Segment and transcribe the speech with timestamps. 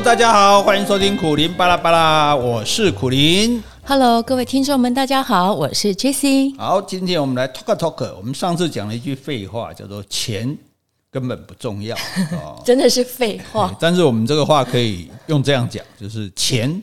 [0.00, 3.62] Hello，大家好，欢迎收听苦林巴拉巴拉，我是苦林。
[3.84, 6.56] Hello，各位听众们，大家好，我是 Jessie。
[6.56, 8.16] 好，今天我们来 talk talk。
[8.16, 10.56] 我们上次讲了一句废话，叫做“钱
[11.10, 11.94] 根本不重要”，
[12.32, 13.76] 哦、真的是废话。
[13.78, 16.82] 但是我们这个话可以用这样讲，就是钱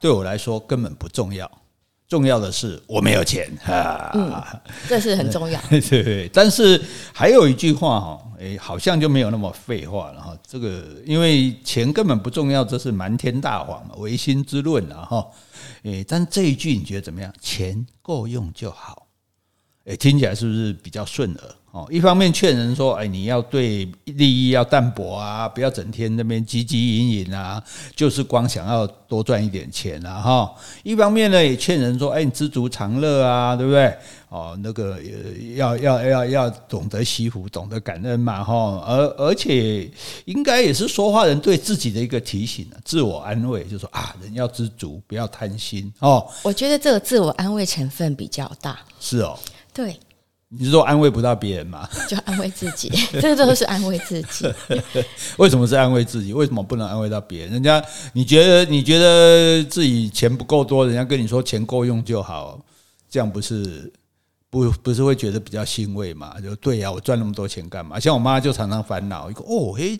[0.00, 1.50] 对我来说根本不重要。
[2.10, 4.42] 重要的是我没有钱哈、嗯，
[4.88, 5.60] 这是很重要。
[5.70, 6.82] 对 对，但是
[7.14, 10.36] 还有一句话哈，诶，好像就没有那么废话了哈。
[10.44, 15.24] 这个因为钱根本不重要，这是瞒天大谎嘛，唯心之论了哈。
[15.84, 17.32] 诶，但这一句你觉得怎么样？
[17.40, 19.06] 钱够用就好。
[19.84, 21.54] 诶，听起来是不是比较顺耳？
[21.72, 27.62] 哦，一方面劝人说，哎，你要对利益要淡薄啊，不要整天那边汲汲营营啊，
[27.94, 30.54] 就是光想要多赚一点钱啊，哈。
[30.82, 33.96] 一方面呢，也劝人说，哎，你知足常乐啊，对不对？
[34.30, 34.98] 哦，那个
[35.54, 38.82] 要要要要懂得惜福，懂得感恩嘛，哈。
[38.88, 39.88] 而而且
[40.24, 46.28] 应该也是说话人对自己的一个提醒啊，自我安慰，就是说啊，人要知足，不要贪心哦。
[46.42, 48.76] 我觉得这个自我安慰成分比较大。
[48.98, 49.38] 是哦，
[49.72, 49.96] 对。
[50.52, 51.88] 你是说安慰不到别人吗？
[52.08, 54.52] 就安慰自己， 这个都是安慰自己。
[55.38, 56.32] 为什么是安慰自己？
[56.32, 57.52] 为什么不能安慰到别人？
[57.52, 62.60] 人家你觉得你觉得自己钱不够多，人家跟你说钱够用就好，
[63.08, 63.92] 这样不是？
[64.50, 66.34] 不不是会觉得比较欣慰嘛？
[66.40, 68.00] 就对呀、啊，我赚那么多钱干嘛？
[68.00, 69.96] 像我妈就常常烦恼，一个哦嘿，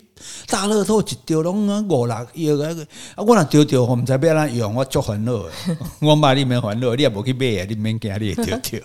[0.47, 2.67] 大乐透一丢拢啊五六亿个，
[3.15, 5.45] 啊我若丢丢，我们才不要让用，我足烦恼。
[6.01, 8.81] 我妈你免烦恼，你也不去买啊，你免惊你也丢丢。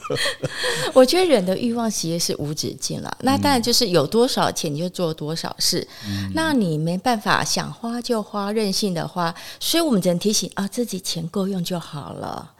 [0.94, 12.52] 我觉得人的欲望其实是无止境了，那当然就是有多少钱你就做多少事，嗯、那你没办法想花就花，任性的花，所以我们只能提醒啊，自己钱够用就好了。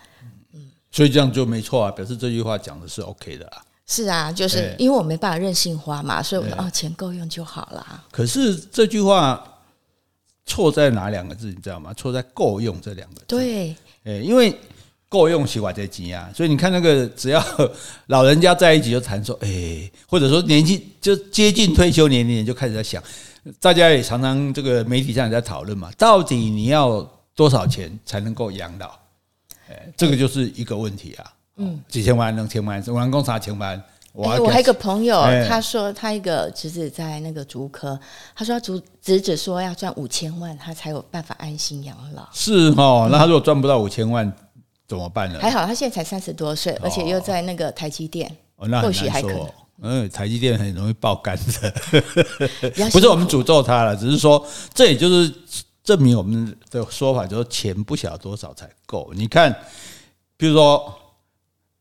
[0.97, 3.61] 所以这样就没错啊，表示这句话讲的是 OK 的啊。
[3.87, 8.03] 是啊，就是因为我没办法任性花嘛，所以我说哦，钱够用就好啦。
[8.11, 9.47] 可是这句话
[10.47, 11.49] 错在哪两个字？
[11.49, 11.93] 你知道吗？
[11.93, 13.27] 错在“够用”这两个字。
[13.29, 14.59] 对，诶，因为
[15.07, 17.45] 够用起花在钱啊，所以你看那个只要
[18.07, 23.03] 老人家在一起就谈说，诶，或者说年纪就接近退休年龄，就开始在想，
[23.61, 28.99] 大家也常常这个媒体上也在讨论嘛，到底你要多少钱才能够养老？
[29.69, 31.33] 哎，这个就是一个问题啊。
[31.59, 33.83] 嗯，几千万、两千万，我能共啥千万？
[34.13, 37.99] 我我还有一个朋友，他说他一个侄子在那个竹科，
[38.35, 42.27] 他说侄侄子说要赚五千万，他才有办法安心养老。
[42.33, 44.31] 是哦，那他如果赚不到五千万
[44.87, 45.39] 怎么办呢？
[45.41, 49.47] 还好他现在才三十多岁，而且又在那个台积电那，或许还可以。
[49.83, 51.71] 嗯，台积电很容易爆肝的，
[52.93, 55.35] 不是我们诅咒他了，只是说这也就是。
[55.87, 59.13] 证明我们的说法就是钱不晓得多少才够。
[59.15, 59.57] 你看，
[60.37, 60.93] 比如说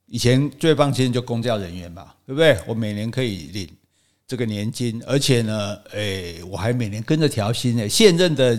[0.06, 2.56] 以前最放心就公教人员嘛，对不对？
[2.68, 3.68] 我每年可以领
[4.28, 7.90] 这个年金，而且呢，诶，我还每年跟着调薪诶。
[7.90, 8.58] 现任的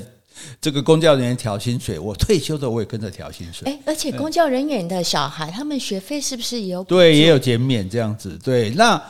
[0.61, 3.71] 这个公教人员调薪水，我退休的我也跟着调薪水。
[3.71, 6.83] 诶，而且公教人员的小孩，他们学费是不是也有？
[6.83, 8.37] 对，也有减免这样子。
[8.43, 9.01] 对，那。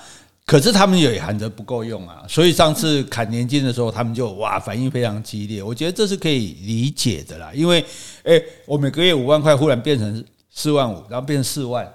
[0.47, 5.61] 可是他们也喊着不够用啊，所以上次砍年金的时候，他们就哇反应非常激烈。
[5.61, 7.85] 我觉得这是可以理解的啦，因为
[8.23, 11.93] 诶，我每个月五万块忽然变成四万五，然后变成四万，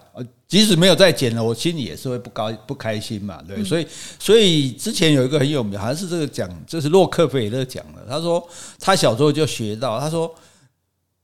[0.49, 3.63] 即使没有再减了，我心里也是会不高不开心嘛，对。
[3.63, 3.87] 所以
[4.19, 8.05] 所以之前有一个很有名，好像是这个讲，这是洛克菲勒讲的。
[8.09, 8.45] 他说
[8.81, 10.29] 他小时候就学到，他说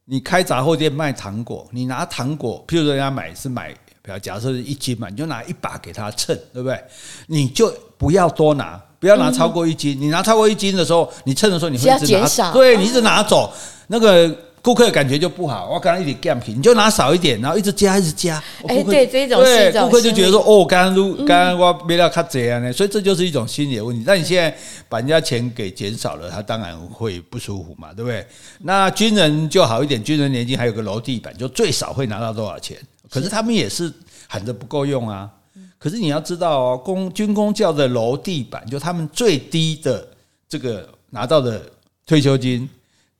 [0.05, 3.75] 你开杂货店卖糖果，你拿糖果，譬如说人家买是买。
[4.19, 6.79] 假设是一斤嘛，你就拿一把给他称，对不对？
[7.25, 9.97] 你就不要多拿，不要拿超过一斤。
[9.99, 13.51] 你拿超过一斤的时候，你称的时候你会一直拿，对，你一直拿走，
[13.87, 14.29] 那个
[14.61, 15.69] 顾客的感觉就不好。
[15.71, 18.43] 我刚刚一点 gap，你就拿少一点，然后一直加，一直加。
[18.67, 24.03] 哎，对，这种对顾客就觉得说，哦，刚刚如刚刚我没料卡这样呢，所以这就是一种心理的问题。
[24.05, 24.53] 那你现在
[24.89, 28.27] 把人家钱给减少了，他当然会不舒服嘛，对不对？
[28.59, 32.77] 那军人就好一点，军人年金还有个楼地板，就最少会拿到多少钱。
[33.09, 33.91] 可是他们也是
[34.27, 35.31] 喊着不够用啊！
[35.79, 40.07] 可是你要知道哦，公军工教的楼地板，就他们最低的
[40.49, 41.61] 这个拿到的
[42.05, 42.67] 退休金，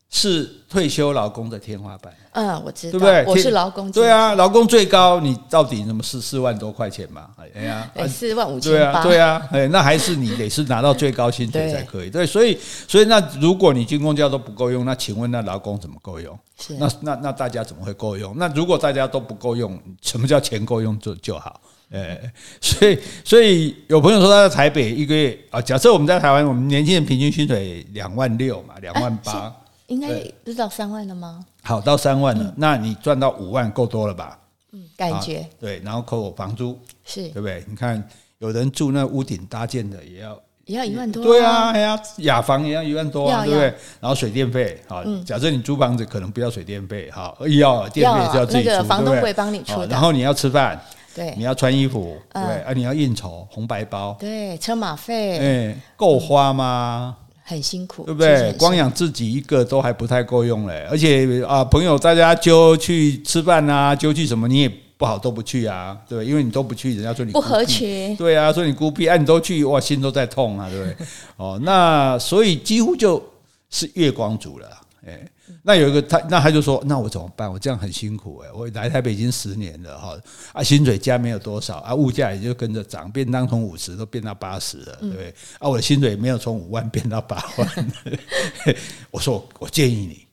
[0.10, 2.14] 是退休劳工的天花板。
[2.32, 3.26] 嗯，我知道，对不对？
[3.26, 3.92] 我是劳工。
[3.92, 7.30] 对啊，劳工最高，你到底那么四四万多块钱嘛？
[7.56, 9.02] 哎呀， 四万五千八。
[9.02, 12.10] 对啊，哎，那还是你得是拿到最高薪水才可以。
[12.10, 12.58] 对，所以，
[12.88, 16.38] 所以那如果你军公教都不够用，那请问那劳工怎么够用？
[16.60, 18.34] 是那那那大家怎么会够用？
[18.38, 21.60] 那如果大家都不够用，什么叫钱够用就就好？
[21.92, 22.20] 哎，
[22.62, 29.52] 所以所以有朋友说他在台北一个月啊，假设我们在台湾，我们年轻人平均薪水两万六嘛，两万八。
[29.88, 30.08] 应该
[30.44, 31.44] 不是到三万了吗？
[31.64, 34.38] 好，到三万了，嗯、那你赚到五万够多了吧？
[34.74, 37.64] 嗯，感觉、啊、对，然后扣我房租，是，对不对？
[37.68, 38.02] 你看，
[38.40, 41.24] 有人住那屋顶搭建的，也要也要一万多。
[41.24, 43.74] 对啊，哎呀，雅房也要一万多啊，对不对？
[44.02, 49.82] 然后水电费，好，假设你租房子可能不要水电费，好，要电费是要自己出，房东会帮你出。
[49.86, 50.78] 然后你要吃饭，
[51.16, 57.16] 对，你要穿衣服，对，啊，你要应酬，红白包，对，车马费，哎，够花吗？
[57.50, 58.52] 很辛苦，对不对？
[58.60, 70.96] 光养自己一个都还不太够用嘞，而且啊，朋友大家揪去吃饭啊，揪去什么你也不好都不去啊，对，因为你都不去，人家说你不合群，对啊，说你孤僻，哎，你都去，哇，心都在痛啊，对不对？
[71.38, 73.24] 哦，那所以几乎就
[73.70, 74.68] 是月光族了，
[75.06, 75.30] 哎。
[75.64, 77.52] 那有一个他，那他就说：“那我怎么办？
[77.52, 80.18] 我这样很辛苦哎，我来台北已经十年了哈，
[80.54, 85.34] 啊，薪水加没有多少啊，物价也就跟着涨，便当从五十都变到八十了，对不对？
[85.60, 87.94] 啊，我的薪水也没有从五万变到八万。
[89.12, 90.28] 我说我，我建议你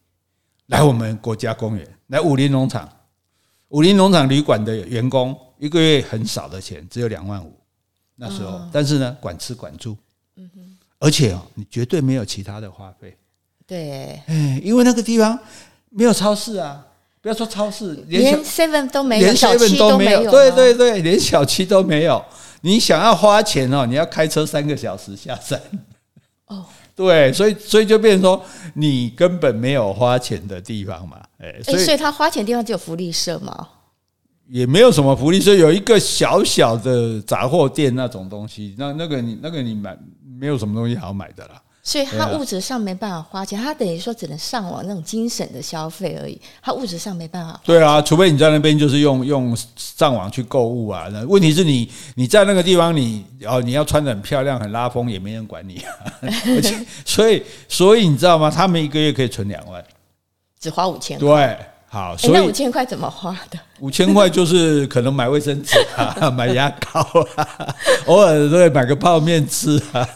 [0.67, 2.89] 来我们国家公园，来武林农场，
[3.69, 7.57] 武林农场旅馆的员工一个月很少的钱，只有两万五，
[8.17, 9.97] 那时候，但是呢，管吃管住，
[10.99, 13.17] 而且哦，你绝对没有其他的花费。”
[13.67, 15.39] 对，哎，因为那个地方
[15.91, 16.85] 没有超市啊，
[17.23, 22.23] 不要说超市，连 seven 都没有，连 seven 都没有，对对对，连小区都没有。
[22.61, 25.61] 你想要花钱哦，你要开车三个小时下山。
[26.47, 26.65] 哦，
[26.95, 28.45] 对，所以所以就变成说，
[28.75, 33.69] 你根本没有花钱的地方嘛，哎，所以所以他花钱的地方只有福利社嘛，
[34.49, 39.97] 也没有什么福利社，有一个小小的杂货店那种东西，那那个你那个你买
[40.39, 41.61] 没有什么东西好买的啦。
[41.87, 46.41] 所以他物质上没办法花钱，他等于说只能上网那种精神的消费而已。
[46.63, 47.61] 他物质上没办法。
[47.63, 51.09] 对啊，除非你在那边就是用用上网去购物啊。
[51.13, 55.93] 那问题是你你在那个地方，你哦你要穿的很漂亮、很拉风，也没人管你啊。
[56.23, 58.51] 而且，所以所以你知道吗？
[58.51, 59.85] 他们一个月可以存两万，
[60.59, 61.19] 只花五千。
[61.19, 61.57] 对。
[61.87, 63.59] 好，所以那五千块怎么花的？
[63.81, 67.01] 五千块就是可能买卫生纸啊， 买牙膏
[67.35, 67.75] 啊，
[68.07, 70.09] 偶尔都会买个泡面吃啊。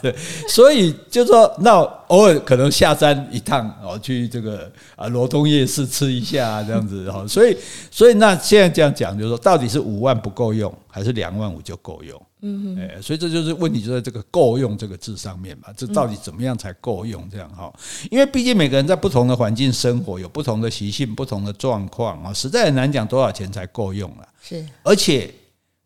[0.47, 7.25] 所以就说，那偶尔可能下山一趟哦，去这个啊罗东夜市吃一下这样子哈。
[7.27, 7.55] 所以，
[7.91, 12.21] 所以那现在这样讲，就是说，到底是五万不够用，还是两万五就够用？
[12.41, 15.67] 嗯嗯，哎，所以这就是问题，就在这个“够用”这个字上面嘛。
[15.75, 17.27] 这到底怎么样才够用？
[17.29, 17.69] 这样哈，
[18.09, 24.27] 因为毕竟每个人在不同的环境生活，有不同的习性、不同的状况啊，实在很难讲多少钱才够用了。
[24.41, 25.33] 是，而且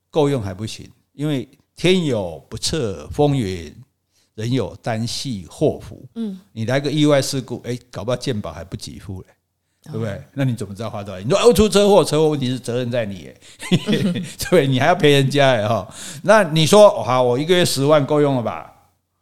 [0.10, 3.74] 够用还不行，因为天有不测风云，
[4.36, 6.04] 人有旦夕祸福。
[6.16, 9.28] 嗯，你来个意外事故，哎，搞不好健保还不给付嘞。
[9.86, 10.24] 对不对？
[10.32, 11.28] 那你怎么知道花多少钱？
[11.28, 13.30] 你说哦，出车祸，车祸问题是责任在你，
[14.50, 15.86] 对，你还要赔人家哎哈。
[16.22, 18.74] 那你说好，我一个月十万够用了吧？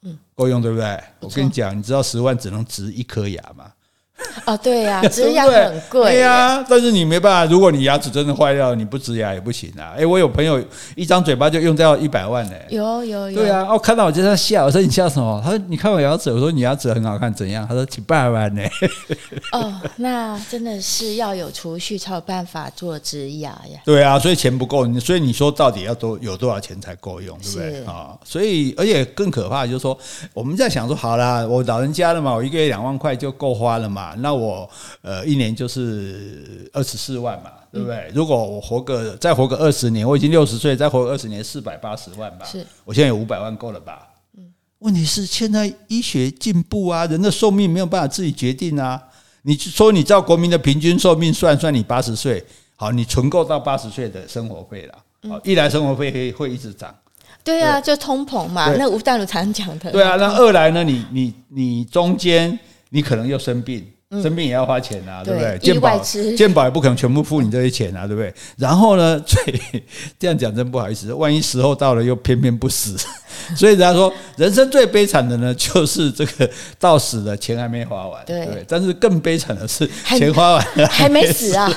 [0.03, 1.03] 嗯，够用对不对？
[1.19, 3.73] 我跟你讲，你知道十万只能植一颗牙吗？
[4.45, 6.13] 哦，对呀， 植牙很贵。
[6.13, 9.93] 对呀，但是你没办法，如果你牙齿真的坏掉，你不植牙也不行啊。
[9.97, 10.61] 哎，我有朋友
[10.95, 12.55] 一张嘴巴就用掉一百万呢。
[12.69, 13.41] 有有有。
[13.41, 15.41] 对啊，哦，看到我就在笑，我说你笑什么？
[15.43, 17.65] 他说你看我牙齿，我说你牙齿很好看，怎样？
[17.67, 18.61] 他说几百万呢。
[19.51, 23.79] 哦，那真的是要有储蓄才有办法做植牙呀。
[23.85, 28.17] 对啊，所以钱不够，所以你说到底要多有多少钱才够用，对不对啊？
[28.23, 29.97] 所以而且更可怕的就是说，
[30.33, 34.10] 我们在想说，好啦，我老人家了嘛，我一个月两万块就够花了嘛。
[34.19, 34.69] 那我
[35.01, 37.95] 呃一年就是二十四万嘛，对不对？
[37.95, 42.45] 嗯、如果我活个再活个二十年，我已经六十岁，再活个二十年，四百八十万吧。
[42.45, 44.07] 是，我现在有五百万够了吧？
[44.37, 44.51] 嗯。
[44.79, 49.01] 问题是现在医学进步啊，人的寿命没有办法自己决定啊。
[49.43, 52.43] 你说你照国民的平均寿命算算，你八十岁，
[52.75, 54.97] 好，你存够到八十岁的生活费了。
[55.29, 56.95] 好，一来生活费会会一直涨。
[57.43, 59.91] 对啊，就通膨嘛，那吴淡如常讲的。
[59.91, 60.83] 对啊，那二来呢？
[60.83, 63.91] 你你你中间你可能又生病。
[64.21, 65.57] 生病也要花钱啊，对不对？
[65.59, 68.33] 健保健保也不可能全部付你这些钱啊，对不对？
[68.57, 69.61] 然后呢，最
[70.19, 72.97] 这样讲真不好意思，万一时候到了又偏偏不死，
[73.55, 78.65] 所以人家说人生最悲惨的呢，就是这个到死了钱还没花完，对，对。
[78.67, 81.71] 但是更悲惨的是钱花完了还，还没死啊。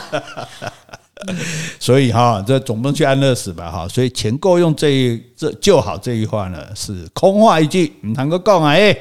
[1.81, 8.97] 所以哈，这总不能去安乐死吧哈，所以钱够用这一这就好这一话呢是空话一句，你谈个够啊哎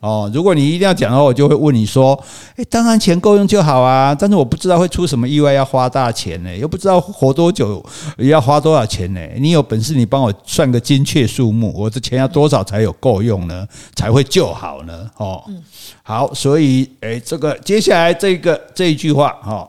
[0.00, 2.18] 哦，如果你一定要讲的话，我就会问你说，
[2.56, 7.84] 哎，当然钱够用就好啊，但是我不知道会出什么意外要花大钱呢，又不知道活多久
[8.18, 9.20] 要花多少钱呢？
[9.38, 13.66] 你有本事你帮我算个精确数目，我的钱要多少才有够用呢？
[13.94, 15.10] 才会就好呢？
[15.16, 15.42] 哦，
[16.02, 19.68] 好，所以哎，这个接下来这个这一句话哈。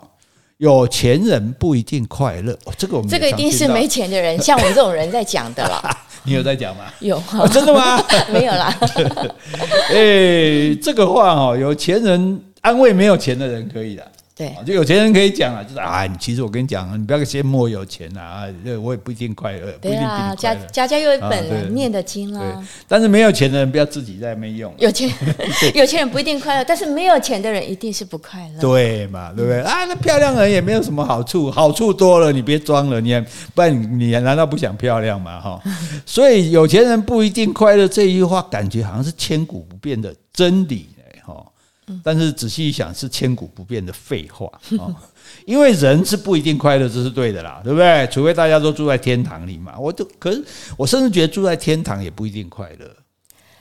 [0.63, 5.97] 有钱人不一定快乐，哦，这个我们这个一定是没钱的人，像我们这种人在讲的了。
[6.23, 6.85] 你有在讲吗？
[7.01, 8.01] 有，哦，真的吗？
[8.31, 8.73] 没有啦。
[9.91, 14.07] 哎，这个话哦，有钱人安慰没有钱的人可以的。
[14.35, 18.45] 对，就有钱人可以讲啊，就是啊，其实我跟你讲，你不要羡慕我有钱啊，
[18.81, 22.63] 我也不一定快乐，不一定啊，家家家有一本念的经啦。
[22.87, 24.73] 但是没有钱的人不要自己在那边用。
[24.79, 25.07] 有钱
[25.75, 28.59] 有钱人不一定快乐，但是没有钱的人一定是不快乐。
[28.59, 29.61] 对嘛，对不对？
[29.61, 33.21] 啊，那漂亮人也没有什么好处，好处多了，你别装了，你还
[33.53, 35.39] 不然你难道不想漂亮吗？
[35.39, 35.61] 哈，
[36.07, 40.87] 所以有钱人不一定快乐这一句话，感觉好像是千古不变的真理。
[42.03, 44.47] 但是仔细一想，是千古不变的废话
[44.79, 44.93] 哦，
[45.45, 48.07] 因为人是不一定快乐，这是对的啦，对不对？
[48.11, 49.77] 除非大家都住在天堂里嘛。
[49.77, 50.43] 我都可是，
[50.77, 52.89] 我甚至觉得住在天堂也不一定快乐。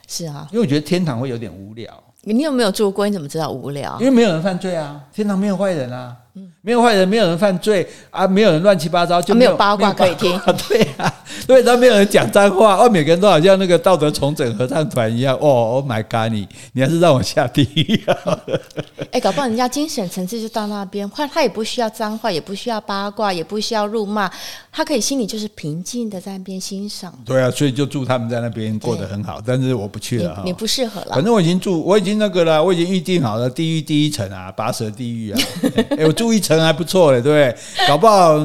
[0.07, 2.03] 是啊，因为我觉得天堂会有点无聊。
[2.25, 3.05] 你有没有住过？
[3.05, 3.97] 你怎么知道无聊？
[3.99, 6.15] 因为没有人犯罪啊，天堂没有坏人啊。
[6.61, 10.39] 没有坏人，没有人犯罪啊，没有人乱七八糟，就没有，八卦可以听。
[10.67, 11.13] 对啊，
[11.45, 15.35] 对，他没有人讲脏话，哦，每个人都好像那个道德重整合唱团一样。
[15.35, 18.39] 哦，Oh my God，你你还是让我下地狱啊。
[19.11, 24.31] 哎，搞不好人家精神层次就到那边，他他也不需要脏话，也不需要八卦，也不需要辱骂，
[24.71, 27.13] 他可以心里就是平静的在那边欣赏。
[27.25, 29.39] 对啊，所以就祝他们在那边过得很好。
[29.45, 31.13] 但是我不去了，你，你不适合了。
[31.13, 35.39] 反正我已经住，我已经那个了，我已经预定好了地狱第一层啊，拔舌地狱啊。
[35.97, 37.87] 哎，我住一层还不错嘞，对不对？
[37.87, 38.37] 搞不好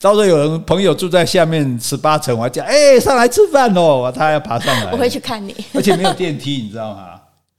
[0.00, 4.90] 到时候有人朋友住在下面十八层，我还讲哎，上来吃饭哦，他要爬上来。
[4.92, 7.12] 我会去看你，而且没有电梯，你知道吗？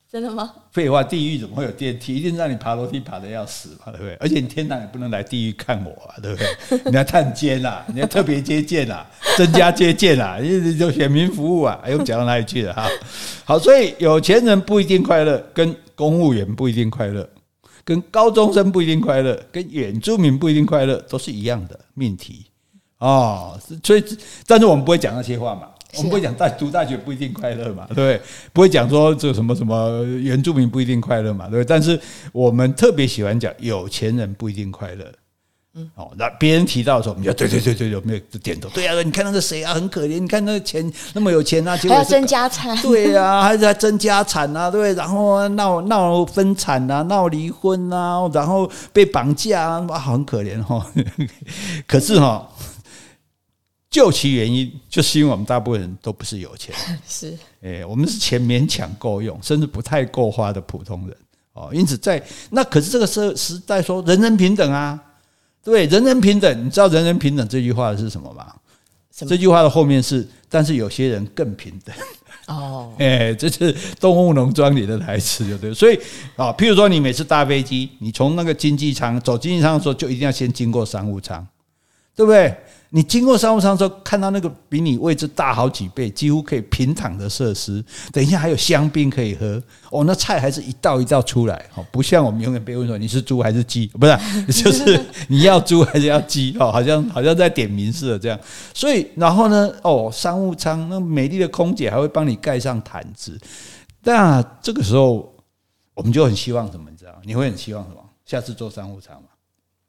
[0.10, 0.50] 真的吗？
[0.72, 2.16] 废话，地狱怎么会有电梯？
[2.16, 4.16] 一定让你爬楼梯爬的要死嘛，对不对？
[4.22, 6.80] 而且你天堂也不能来地狱看我啊，对不对？
[6.90, 10.40] 你要探监啊， 你要特别接见啊，增加接见啊，
[10.80, 12.88] 就选民服务啊，哎，呦讲到哪里去了哈？
[13.44, 17.28] 好，所以有钱人不一定快乐，跟公务员不一定快乐。
[17.88, 22.48] 跟高中生不一定快乐，跟原住民不一定快乐，都是一样的命题
[22.98, 23.58] 哦。
[23.82, 24.04] 所以，
[24.46, 28.22] 但是我们不会讲那些话嘛，我们不会讲大读大学不一定快乐嘛，对不对？
[28.52, 31.66] 不会讲说这什么什么原住民不一定快乐嘛，对不对？
[31.66, 31.98] 但是
[32.34, 35.06] 我们特别喜欢讲有钱人不一定快乐。
[35.96, 38.70] 哦，那别人提到的时候，我们就对对对对，有没有点头？
[38.70, 40.20] 对啊，你看那个谁啊，很可怜。
[40.20, 42.76] 你看那个钱那么有钱啊，结果还要争家产。
[42.82, 44.94] 对啊，还是在争家产啊，对。
[44.94, 50.86] 然后闹闹分产啊，闹离婚啊，然后被绑架啊，哇，很可怜哈。
[51.86, 52.48] 可是哈，
[53.90, 56.74] 究其原因，就是因为我们大部分人都不是有钱，
[57.08, 61.16] 是哎，我们是钱勉强够用，甚至不太够花的普通人
[61.54, 61.70] 哦。
[61.72, 65.00] 因此，在那可是这个时时代说人人平等啊。
[65.68, 68.46] 对，人人平等，你知道“人人平等”这句话是什么吗？
[68.48, 69.28] 么？
[69.28, 71.94] 这句话的后面是，但是有些人更平等。
[72.48, 75.74] 哦， 哎，这是《动物农庄》里的台词，对不对？
[75.74, 76.00] 所以
[76.38, 81.46] 啊，譬如说，你每次搭飞机，你从那个经济舱走经济舱的时候，就一定要先经过商务舱，
[82.18, 82.58] 对不对？
[82.90, 87.84] 你经过商务舱之后，看到那个比你位置大好几倍、几乎可以平躺的设施，
[88.14, 94.18] 等一下还有香槟可以喝哦，那菜还是一道一道出来哦，不像我们永远被问说你是猪还是鸡，不是，
[94.64, 98.40] 就是你要猪还是要鸡哦，好像好像在点名似的这样。
[98.74, 103.38] 所以然后呢，哦，商务舱那美丽的空姐还会帮你盖上毯子，
[104.04, 105.36] 那这个时候
[105.94, 106.90] 我们就很希望什么？
[106.90, 107.14] 你知道？
[107.26, 107.98] 你会很希望什么？
[108.26, 109.28] 下次坐商务舱吗？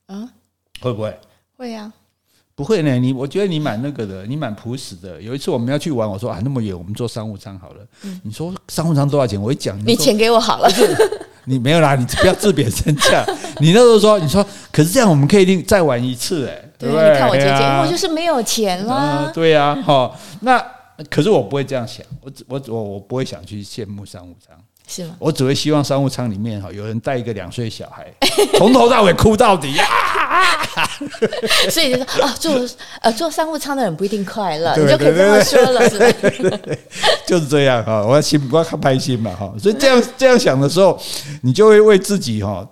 [0.06, 0.28] 啊？
[0.80, 1.16] 会不会？
[1.56, 1.92] 会呀。
[2.58, 5.22] 不会呢，你我觉得你蛮那个的，你蛮朴实的。
[5.22, 7.86] 有一次我们要去玩，我说啊那么远，我们坐商务舱好了。
[8.02, 9.40] 嗯、你说商务舱多少钱？
[9.40, 10.68] 我一讲，你，你钱给我好了。
[11.44, 13.24] 你没有啦，你不要自贬身价。
[13.62, 17.12] 你那时候说，你说可是这样我们可以另再玩一次，哎，对不对？
[17.12, 19.26] 你看我姐姐，因为我就是没有钱啦。
[19.26, 20.60] 嗯、对呀、啊，好，那
[21.08, 24.56] 可是我不会这样想，我我我我不会想去羡慕商务舱。
[24.88, 25.14] 是吗？
[25.18, 28.10] 我只会希望商务舱里面哈有人带一个两岁小孩，
[28.58, 29.84] 从头到尾哭到底呀。
[31.70, 32.68] 所以就说啊，坐
[33.00, 36.58] 呃坐商务舱的人不一定快乐，你就可以这么说了，是吧？
[37.26, 40.98] 就是这样哈，我要心不要看开心嘛哈，所以这样这样想的时候，
[41.42, 42.66] 你就会为自己哈。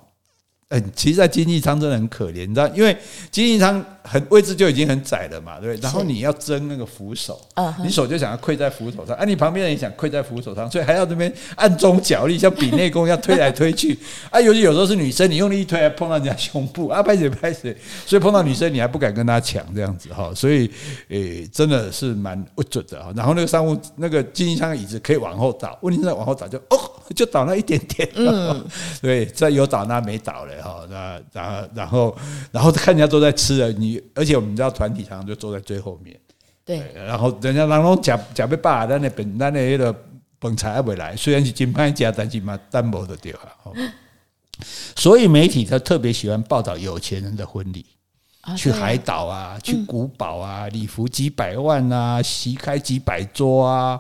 [0.71, 2.97] 嗯，其实，在经济舱真的很可怜，你知道，因为
[3.31, 5.81] 经济舱很位置就已经很窄了嘛，对不对？
[5.81, 7.41] 然后你要争那个扶手，
[7.85, 13.97] 你手就想要跪在扶手上，啊，你旁边人也想跪在扶手上，所以还要这边暗中角力，像比内功一样推来推去。
[14.29, 17.73] 啊，尤其有时候是女生，你用力一推，还碰到人家胸部，啊，拍谁拍谁，
[18.05, 20.69] 所以碰到女生你还不敢跟她抢这样子哈，所以
[21.11, 23.13] 诶，真的是蛮不准的哈。
[23.15, 28.65] 然后那个商务那个经济舱的椅子可以往后倒，问题是往后倒就哦，就倒那一点点，嗯，
[29.01, 30.61] 对，这有倒那没倒嘞。
[30.61, 32.17] 哈，那然后然后
[32.53, 36.19] 然后看人家都在吃了，你而且我们知道团体常常就坐在最后面，
[36.65, 39.95] 对，然后人家然后假假被霸，但那本那那个
[40.39, 43.73] 本财还未来，虽然是金牌家，但是嘛单薄的掉啊。
[44.97, 47.85] 所以媒体他特别喜欢报道有钱人的婚礼
[48.55, 53.99] 去海岛啊，去古堡啊，礼服几百万啊，席开几百桌啊，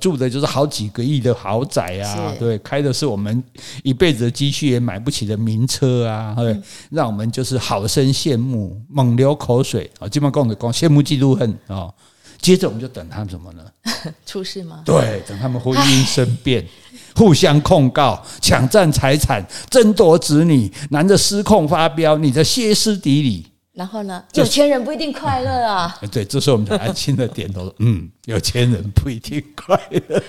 [0.00, 3.42] 住的就是好几个亿的豪宅啊，对，开的是我们
[3.82, 11.92] 一辈子的积蓄也买不起的名车啊，对，让我们就是好生羡慕，猛流口水啊，基本上讲的讲羡慕嫉妒恨啊。
[12.40, 13.64] 接着我们就等他们什么呢？
[14.24, 14.82] 出事吗？
[14.84, 16.64] 对，等他们婚姻生变，
[17.16, 23.44] 互相控告，抢占财产，争夺子女，男的失控发飙，女的歇斯底里。
[23.78, 24.20] 然后呢？
[24.34, 25.96] 有钱人不一定快乐啊。
[26.10, 30.20] 对，这时候我们就安心的点头，嗯， 有钱人不一定快乐。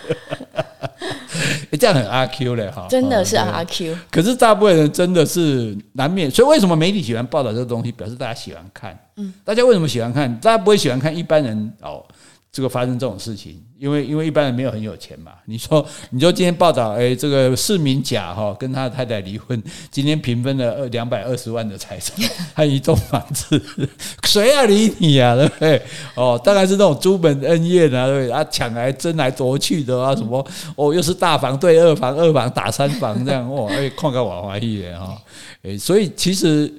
[1.79, 3.98] 这样很阿 Q 嘞哈，真的是阿 Q。
[4.12, 7.91] 可是大部分人真的是难免，所以为什么媒体喜欢报道这个东西？
[7.91, 8.96] 表示大家喜欢看。
[9.15, 10.32] 嗯，大家为什么喜欢看？
[10.39, 12.06] 大家不会喜欢看一般人哦。
[12.51, 15.34] 这个发生这种事情，因为因为一般人没有很有钱嘛。
[15.46, 22.15] 你说，你说今天报道，哎，这个市民甲哈跟他太太离婚，今天平分了二两百二十万的财产，
[22.53, 23.62] 还一栋房子，
[24.25, 25.36] 谁要理你呀？
[25.38, 25.82] 对不对？
[26.15, 28.32] 哦，大概是那种朱门恩怨啊，对不对？
[28.32, 35.15] 啊，抢来争来夺去的啊，什么哦，又是大房对二房，二房打三房这样，哦，哎，旷个瓦华裔的哈，
[35.62, 36.74] 哎，所以其实。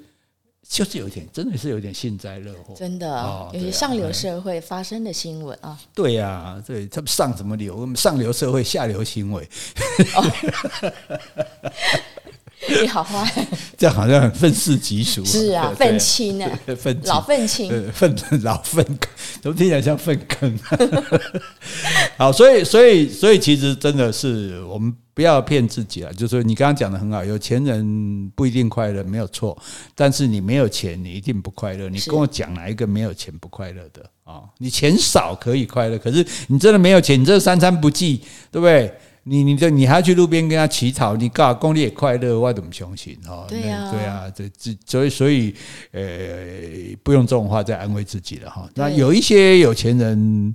[0.71, 2.73] 就是有点，真的是有点幸灾乐祸。
[2.77, 5.77] 真的，有些上流社会发生的新闻啊。
[5.93, 7.75] 对呀，对他们上什么流？
[7.75, 9.49] 我们上流社会下流行为。
[12.69, 15.25] 你好坏， 这样好像很愤世嫉俗。
[15.25, 20.59] 是啊，愤青啊，愤老愤青，愤 老愤坑，怎么听起来像粪坑？
[22.19, 26.12] 好，所以，所以，所以，其实真的是我们不要骗自己了。
[26.12, 29.57] 就是说，你刚刚讲的很好，有钱人不一定快乐，没有错。
[29.95, 31.88] 但是你没有钱，你一定不快乐。
[31.88, 34.43] 你跟我讲哪一个没有钱不快乐的啊？
[34.59, 38.21] 你钱少可以快乐，可是你真的没有钱，你这三餐不继，
[38.52, 38.93] 对不对？
[39.25, 43.19] 你你这你还要去路边跟他乞讨，你告公你也快乐，我怎么相信？
[43.27, 45.55] 哈，对呀，对啊，这这所以所以
[45.93, 46.03] 呃，
[47.03, 48.67] 不用这种话再安慰自己了哈。
[48.75, 50.55] 那有一些有钱人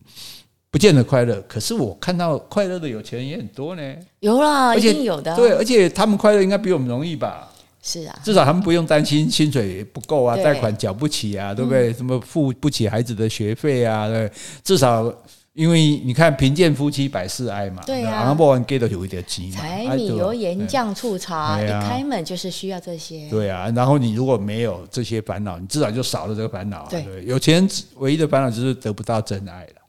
[0.72, 3.96] 不见得快乐，可是我看到快乐的有钱人也很多呢。
[4.20, 5.36] 有啦，一定有的。
[5.36, 7.48] 对，而且他们快乐应该比我们容易吧？
[7.84, 11.94] 是啊，至少他们不用担心薪水不够啊，贷款缴不起啊，对不对？
[11.94, 14.08] 什么付不起孩子的学费啊？
[14.08, 14.30] 对，
[14.64, 15.14] 至少。
[15.56, 19.62] 因为你看贫贱夫妻百事哀嘛，对啊，不然给的有一点急嘛。
[19.62, 23.30] 柴米油盐酱醋茶，一开门就是需要这些。
[23.30, 26.86] 对啊，然后你如果没有这些烦恼，你至少就少了这个烦恼。
[26.90, 29.82] 对，有钱人唯一的烦恼就是得不到真爱了。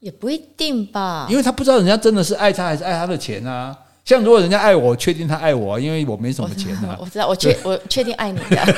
[0.00, 3.78] 也不一定吧，因为他不知道人家真的是爱他还是爱他的钱啊。
[4.04, 6.98] 像如果人家爱我，确定他爱我，因为我没什么钱啊。
[7.00, 8.74] 我知道，我确我确定爱你的。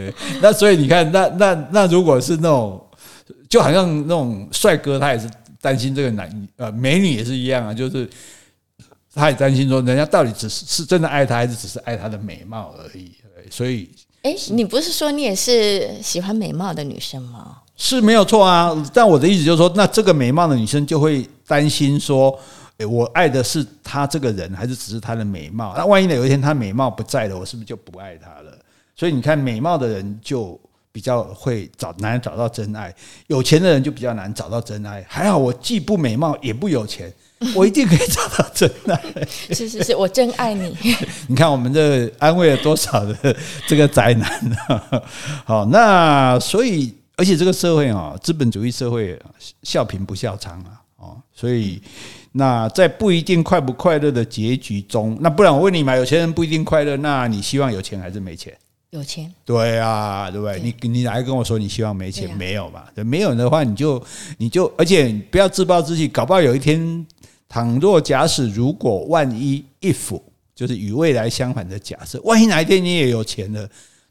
[0.40, 2.82] 那所以你看，那那那如果是那种。
[3.48, 5.28] 就好像那种帅哥，他也是
[5.60, 8.08] 担心这个男呃美女也是一样啊，就是
[9.14, 13.12] 他也担心说，人家到底只是是真的爱他，还是只是爱他的美貌而已。
[13.50, 13.88] 所以，
[14.22, 17.58] 哎，你不是说你也是喜欢美貌的女生吗？
[17.76, 22.36] 是没有错啊，但我的意思就是说，那这个美貌的女生就会担心说，
[22.78, 25.74] 诶，我爱的是她这个人，还是只是她的美貌？
[25.76, 28.52] 那万一呢，有一天她美貌不在了，我是不是就不爱她了？
[28.96, 30.60] 所以你看，美貌的人就。
[30.96, 32.90] 比较会找难找到真爱，
[33.26, 35.04] 有钱的人就比较难找到真爱。
[35.06, 37.12] 还好我既不美貌也不有钱，
[37.54, 39.28] 我一定可以找到真爱。
[39.52, 40.74] 是是是，我真爱你。
[41.28, 44.56] 你看我们这安慰了多少的这个宅男呢？
[45.44, 49.20] 好，那所以而且这个社会啊，资本主义社会
[49.64, 51.78] 笑贫不笑娼啊，哦，所以
[52.32, 58.56] 那在不一定快不快乐的结局中，那不然我问你嘛，有钱人不一定快乐，那你希望有钱还是没钱？
[58.96, 60.58] 有钱，对啊，对不对？
[60.58, 62.84] 对你你来跟我说你希望没钱，啊、没有嘛？
[62.94, 64.02] 对，没有的话，你就
[64.38, 67.06] 你就，而且不要自暴自弃，搞不好有一天，
[67.48, 70.20] 倘若假使如果万一 if
[70.54, 73.68] 就是与未来相反的假设，万一哪一天你也有钱了，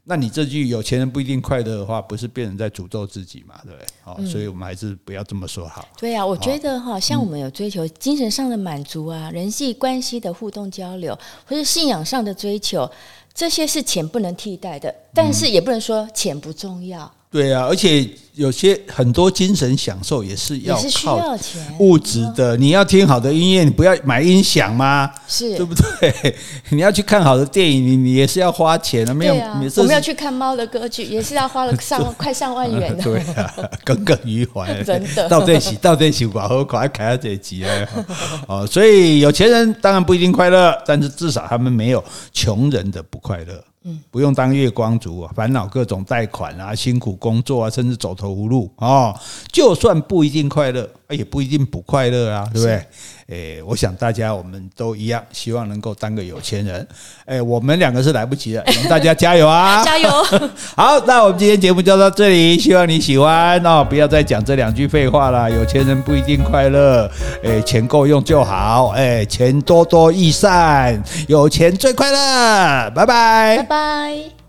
[0.08, 3.60] 那你这句有钱人不一定快乐的话，不是变成在诅咒自己嘛？
[3.64, 3.86] 对不对？
[4.02, 5.86] 好，所以我们还是不要这么说好。
[5.98, 12.88] 对啊，我觉得哈，像我们有追求精神上的满足啊，人际关系的互动交流，或是信仰上的追求。
[13.34, 17.04] 这些是钱不能替代的，但是也不能说钱不重要。
[17.04, 18.08] 嗯、对啊，而且。
[18.36, 21.34] 有些很多精神享受也是要靠
[21.78, 22.54] 物质的。
[22.54, 25.10] 你要听好的音乐，你不要买音响吗？
[25.26, 26.36] 是对不对？
[26.68, 29.14] 你要去看好的电影，你你也是要花钱的。
[29.14, 33.02] 没有，我们要去看猫的歌剧，也是要花了上 快上万元的。
[33.02, 34.66] 对啊，耿耿于怀。
[34.84, 37.88] 真的，到底是到底是寡和寡开到这集啊？
[38.48, 43.64] 哦，所以有钱人当然不一定快乐，但是至少他们没有穷人的不快乐。
[43.88, 49.14] 嗯，不用当月光族啊，烦恼各种贷款啊，辛苦工作啊，甚至走投无路哦，
[49.52, 52.86] 就算不一定快乐，也不一定不快乐啊，对不对？
[53.28, 56.86] 诶，我想大家我们都一样，希望能够当个有钱人。
[57.24, 59.84] 诶，我们两个是来不及了， 我们大家加油啊！
[59.84, 60.08] 加油！
[60.76, 63.84] 好，那我们今天节目就到这里，希望你喜欢哦。
[63.88, 67.10] 不要再讲这两句废话了，有钱人不一定快乐。
[67.42, 68.90] 诶，钱够用就好。
[68.90, 72.90] 诶，钱多多益善，有钱最快乐。
[72.94, 74.45] 拜拜，拜拜。